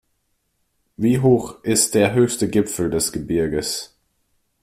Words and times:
Wie 0.97 1.19
hoch 1.19 1.63
ist 1.63 1.93
der 1.93 2.13
höchste 2.13 2.49
Gipfel 2.49 2.89
des 2.89 3.11
Gebirges? 3.11 3.95